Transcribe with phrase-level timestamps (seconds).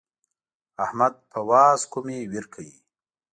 [0.85, 2.75] احمد په واز کومې وير کوي.